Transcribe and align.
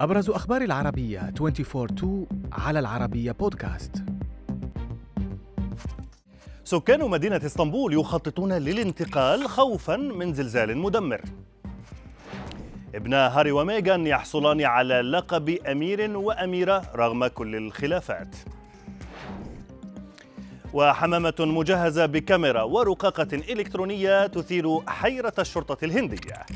أبرز 0.00 0.30
أخبار 0.30 0.62
العربية 0.62 1.32
24-2 1.38 2.06
على 2.52 2.78
العربية 2.78 3.32
بودكاست 3.32 4.04
سكان 6.64 7.10
مدينة 7.10 7.36
إسطنبول 7.36 7.94
يخططون 7.94 8.52
للانتقال 8.52 9.48
خوفا 9.48 9.96
من 9.96 10.34
زلزال 10.34 10.78
مدمر. 10.78 11.20
ابن 12.94 13.14
هاري 13.14 13.50
وميغان 13.50 14.06
يحصلان 14.06 14.62
على 14.62 15.00
لقب 15.00 15.48
أمير 15.48 16.16
وأميرة 16.16 16.82
رغم 16.94 17.26
كل 17.26 17.56
الخلافات. 17.56 18.36
وحمامة 20.72 21.34
مجهزة 21.38 22.06
بكاميرا 22.06 22.62
ورقاقة 22.62 23.28
إلكترونية 23.32 24.26
تثير 24.26 24.80
حيرة 24.86 25.34
الشرطة 25.38 25.84
الهندية. 25.84 26.46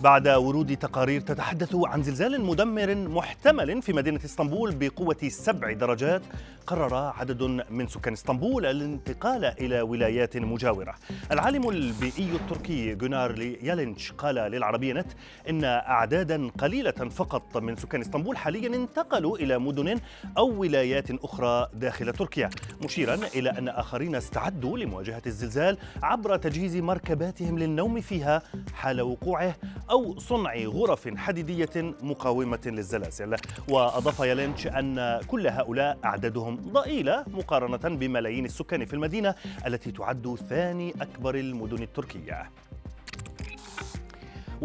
بعد 0.00 0.28
ورود 0.28 0.76
تقارير 0.76 1.20
تتحدث 1.20 1.74
عن 1.74 2.02
زلزال 2.02 2.44
مدمر 2.44 2.94
محتمل 2.94 3.82
في 3.82 3.92
مدينة 3.92 4.20
إسطنبول 4.24 4.74
بقوة 4.74 5.28
سبع 5.28 5.72
درجات 5.72 6.22
قرر 6.66 6.94
عدد 6.94 7.42
من 7.70 7.86
سكان 7.86 8.12
إسطنبول 8.12 8.66
الانتقال 8.66 9.44
إلى 9.44 9.80
ولايات 9.80 10.36
مجاورة. 10.36 10.94
العالم 11.32 11.68
البيئي 11.68 12.30
التركي 12.32 12.94
جونار 12.94 13.40
يالينش 13.40 14.12
قال 14.12 14.34
للعربية 14.34 14.92
نت 14.92 15.06
إن 15.48 15.64
أعدادا 15.64 16.50
قليلة 16.58 16.90
فقط 16.90 17.56
من 17.56 17.76
سكان 17.76 18.00
إسطنبول 18.00 18.36
حاليا 18.36 18.76
انتقلوا 18.76 19.38
إلى 19.38 19.58
مدن 19.58 20.00
أو 20.38 20.60
ولايات 20.60 21.10
أخرى 21.10 21.68
داخل 21.74 22.12
تركيا 22.12 22.50
مشيرا 22.84 23.14
إلى 23.34 23.50
أن 23.50 23.68
آخرين 23.68 24.14
استعدوا 24.14 24.78
لمواجهة 24.78 25.22
الزلزال 25.26 25.78
عبر 26.02 26.36
تجهيز 26.36 26.76
مركباتهم 26.76 27.58
للنوم 27.58 28.00
فيها 28.00 28.42
حال 28.74 29.00
وقوعه 29.00 29.54
أو 29.90 30.18
صنع 30.18 30.54
غرف 30.56 31.08
حديدية 31.16 31.94
مقاومة 32.02 32.60
للزلازل. 32.66 33.36
وأضاف 33.68 34.20
يالينش 34.20 34.66
أن 34.66 35.20
كل 35.28 35.46
هؤلاء 35.46 35.98
أعدادهم 36.04 36.56
ضئيلة 36.56 37.24
مقارنة 37.26 37.96
بملايين 37.96 38.44
السكان 38.44 38.84
في 38.84 38.94
المدينة 38.94 39.34
التي 39.66 39.92
تعد 39.92 40.36
ثاني 40.48 40.94
أكبر 41.00 41.34
المدن 41.34 41.82
التركية. 41.82 42.50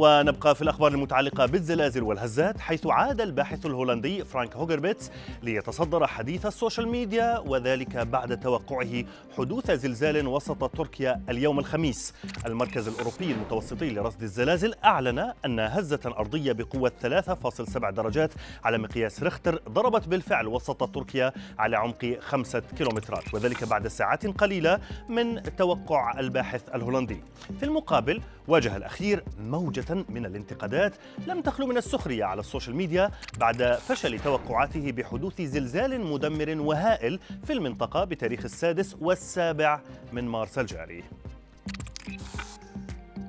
ونبقى 0.02 0.55
في 0.55 0.61
الأخبار 0.61 0.92
المتعلقة 0.92 1.45
بالزلازل 1.45 2.03
والهزات 2.03 2.59
حيث 2.59 2.88
عاد 2.88 3.22
الباحث 3.22 3.66
الهولندي 3.66 4.25
فرانك 4.25 4.56
هوغربيتس 4.56 5.11
ليتصدر 5.44 6.08
حديث 6.08 6.45
السوشيال 6.45 6.88
ميديا 6.88 7.39
وذلك 7.39 7.97
بعد 7.97 8.39
توقعه 8.39 9.03
حدوث 9.38 9.72
زلزال 9.72 10.28
وسط 10.28 10.75
تركيا 10.78 11.22
اليوم 11.30 11.59
الخميس. 11.59 12.14
المركز 12.45 12.88
الأوروبي 12.88 13.31
المتوسطي 13.31 13.89
لرصد 13.89 14.22
الزلازل 14.23 14.73
أعلن 14.86 15.33
أن 15.45 15.59
هزة 15.59 16.00
أرضية 16.06 16.52
بقوة 16.52 16.91
3.7 17.02 17.89
درجات 17.89 18.31
على 18.63 18.78
مقياس 18.78 19.23
ريختر 19.23 19.61
ضربت 19.69 20.08
بالفعل 20.08 20.47
وسط 20.47 20.95
تركيا 20.95 21.31
على 21.59 21.78
عمق 21.78 22.17
خمسة 22.19 22.61
كيلومترات 22.78 23.34
وذلك 23.34 23.63
بعد 23.63 23.88
ساعات 23.88 24.28
قليلة 24.28 24.80
من 25.09 25.56
توقع 25.58 26.19
الباحث 26.19 26.61
الهولندي. 26.75 27.23
في 27.59 27.66
المقابل 27.66 28.22
واجه 28.50 28.78
الأخير 28.78 29.23
موجة 29.39 30.05
من 30.09 30.25
الانتقادات 30.25 30.94
لم 31.28 31.42
تخلو 31.42 31.67
من 31.67 31.78
السخرية 31.78 32.25
على 32.25 32.39
السوشيال 32.39 32.75
ميديا 32.75 33.11
بعد 33.38 33.73
فشل 33.73 34.19
توقعاته 34.19 34.91
بحدوث 34.91 35.41
زلزال 35.41 36.06
مدمر 36.06 36.56
وهائل 36.59 37.19
في 37.44 37.53
المنطقة 37.53 38.03
بتاريخ 38.03 38.44
السادس 38.45 38.95
والسابع 39.02 39.81
من 40.14 40.23
مارس 40.28 40.59
الجاري. 40.59 41.03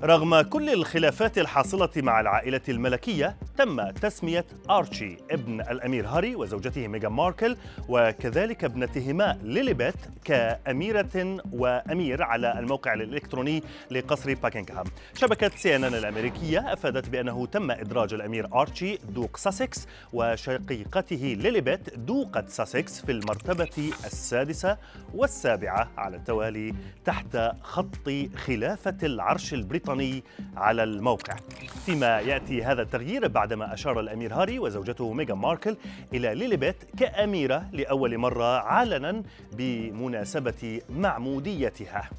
رغم 0.03 0.41
كل 0.41 0.71
الخلافات 0.71 1.39
الحاصلة 1.39 1.91
مع 1.97 2.21
العائلة 2.21 2.61
الملكية 2.69 3.37
تم 3.61 3.91
تسمية 3.91 4.44
آرشي 4.70 5.16
ابن 5.30 5.61
الأمير 5.61 6.06
هاري 6.06 6.36
وزوجته 6.36 6.89
ميغان 6.89 7.12
ماركل 7.12 7.56
وكذلك 7.88 8.65
ابنتهما 8.65 9.38
ليليبيت 9.43 9.94
كأميرة 10.25 11.38
وأمير 11.53 12.22
على 12.22 12.59
الموقع 12.59 12.94
الإلكتروني 12.94 13.62
لقصر 13.91 14.34
باكنغهام 14.34 14.84
شبكة 15.15 15.50
سي 15.56 15.76
إن 15.76 15.84
إن 15.84 15.94
الأمريكية 15.94 16.72
أفادت 16.72 17.09
بأنه 17.09 17.47
تم 17.47 17.70
إدراج 17.70 18.15
الأمير 18.15 18.49
آرشي 18.54 18.97
دوق 18.97 19.37
ساسكس 19.37 19.87
وشقيقته 20.12 21.37
ليليبيت 21.41 21.99
دوقة 21.99 22.44
ساسكس 22.49 23.00
في 23.00 23.12
المرتبة 23.12 23.93
السادسة 24.04 24.76
والسابعة 25.15 25.91
على 25.97 26.16
التوالي 26.16 26.75
تحت 27.04 27.37
خط 27.62 28.10
خلافة 28.37 28.97
العرش 29.03 29.54
البريطاني 29.54 30.25
على 30.56 30.82
الموقع. 30.82 31.37
فيما 31.87 32.20
يأتي 32.20 32.65
هذا 32.65 32.82
التغيير 32.82 33.26
بعدما 33.50 33.75
أشار 33.75 34.00
الأمير 34.00 34.34
هاري 34.34 34.59
وزوجته 34.59 35.12
ميغان 35.12 35.38
ماركل 35.38 35.77
إلى 36.15 36.34
ليليبيت 36.34 36.77
كأميرة 36.99 37.65
لأول 37.72 38.19
مرة 38.19 38.59
علنا 38.59 39.22
بمناسبة 39.53 40.81
معموديتها. 40.91 42.11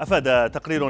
أفاد 0.00 0.50
تقرير 0.50 0.88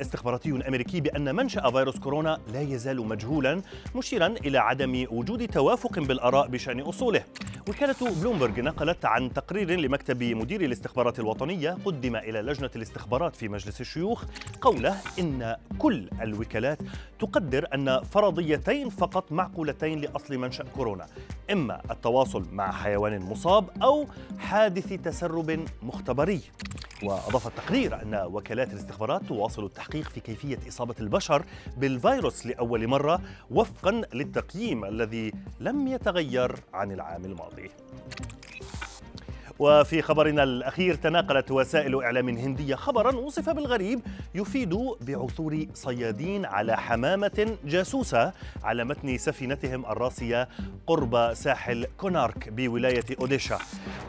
استخباراتي 0.00 0.68
أمريكي 0.68 1.00
بأن 1.00 1.34
منشأ 1.34 1.70
فيروس 1.70 1.98
كورونا 1.98 2.38
لا 2.52 2.60
يزال 2.60 3.08
مجهولا 3.08 3.62
مشيرا 3.94 4.26
إلى 4.26 4.58
عدم 4.58 5.06
وجود 5.10 5.48
توافق 5.48 5.98
بالآراء 5.98 6.48
بشأن 6.48 6.80
أصوله. 6.80 7.24
وكالة 7.68 8.20
بلومبرج 8.20 8.60
نقلت 8.60 9.04
عن 9.04 9.32
تقرير 9.32 9.80
لمكتب 9.80 10.22
مدير 10.22 10.60
الاستخبارات 10.60 11.18
الوطنية 11.18 11.76
قدم 11.84 12.16
إلى 12.16 12.42
لجنة 12.42 12.70
الاستخبارات 12.76 13.36
في 13.36 13.48
مجلس 13.48 13.80
الشيوخ 13.80 14.24
قوله 14.60 14.96
إن 15.18 15.56
كل 15.78 16.08
الوكالات 16.20 16.78
تقدر 17.18 17.68
أن 17.74 18.00
فرضيتين 18.02 18.88
فقط 18.88 19.32
معقولتين 19.32 20.00
لأصل 20.00 20.38
منشأ 20.38 20.64
كورونا 20.76 21.06
إما 21.52 21.80
التواصل 21.90 22.46
مع 22.52 22.72
حيوان 22.72 23.20
مصاب 23.20 23.70
أو 23.82 24.06
حادث 24.38 24.92
تسرب 24.92 25.64
مختبري. 25.82 26.40
وأضاف 27.02 27.46
التقرير 27.46 28.02
أن 28.02 28.14
وكالات 28.14 28.72
الاستخبارات 28.72 29.22
تواصل 29.22 29.64
التحقيق 29.64 30.08
في 30.08 30.20
كيفية 30.20 30.58
إصابة 30.68 30.94
البشر 31.00 31.44
بالفيروس 31.76 32.46
لأول 32.46 32.86
مرة 32.88 33.20
وفقا 33.50 34.02
للتقييم 34.14 34.84
الذي 34.84 35.32
لم 35.60 35.88
يتغير 35.88 36.56
عن 36.74 36.92
العام 36.92 37.24
الماضي. 37.58 37.70
وفي 39.58 40.02
خبرنا 40.02 40.42
الأخير 40.42 40.94
تناقلت 40.94 41.50
وسائل 41.50 42.02
إعلام 42.02 42.28
هندية 42.28 42.74
خبرا 42.74 43.16
وصف 43.16 43.50
بالغريب 43.50 44.00
يفيد 44.34 44.78
بعثور 45.00 45.66
صيادين 45.74 46.44
على 46.46 46.76
حمامة 46.76 47.56
جاسوسة 47.64 48.32
على 48.62 48.84
متن 48.84 49.18
سفينتهم 49.18 49.86
الراسية 49.86 50.48
قرب 50.86 51.34
ساحل 51.34 51.86
كونارك 51.96 52.48
بولاية 52.48 53.04
أوديشا. 53.20 53.58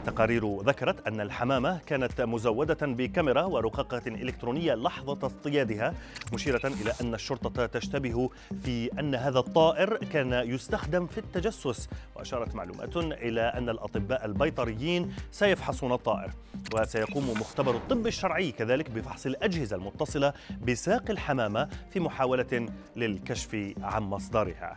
تقارير 0.06 0.60
ذكرت 0.60 1.06
أن 1.06 1.20
الحمامة 1.20 1.78
كانت 1.86 2.20
مزودة 2.20 2.86
بكاميرا 2.86 3.42
ورقاقة 3.42 4.02
إلكترونية 4.06 4.74
لحظة 4.74 5.26
اصطيادها 5.26 5.94
مشيرة 6.32 6.66
إلى 6.66 6.92
أن 7.00 7.14
الشرطة 7.14 7.66
تشتبه 7.66 8.30
في 8.64 9.00
أن 9.00 9.14
هذا 9.14 9.38
الطائر 9.38 9.96
كان 9.96 10.32
يستخدم 10.32 11.06
في 11.06 11.18
التجسس 11.18 11.88
وأشارت 12.16 12.54
معلومات 12.54 12.96
إلى 12.96 13.40
أن 13.40 13.68
الأطباء 13.68 14.24
البيطريين 14.24 15.14
سيفحصون 15.30 15.92
الطائر. 15.92 16.30
وسيقوم 16.74 17.30
مختبر 17.30 17.76
الطب 17.76 18.06
الشرعي 18.06 18.52
كذلك 18.52 18.90
بفحص 18.90 19.26
الأجهزة 19.26 19.76
المتصلة 19.76 20.32
بساق 20.66 21.10
الحمامة 21.10 21.68
في 21.90 22.00
محاولة 22.00 22.66
للكشف 22.96 23.74
عن 23.82 24.02
مصدرها. 24.02 24.76